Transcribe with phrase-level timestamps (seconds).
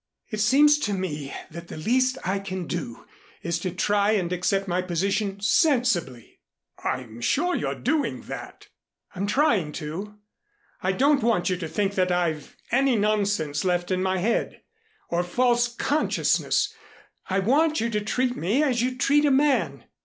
[0.31, 3.05] "It seems to me that the least I can do
[3.43, 6.39] is to try and accept my position sensibly"
[6.83, 8.65] "I'm sure you're doing that"
[9.15, 10.15] "I'm trying to.
[10.81, 14.63] I don't want you to think I've any nonsense left in my head
[15.09, 16.73] or false consciousness.
[17.29, 19.83] I want you to treat me as you'd treat a man.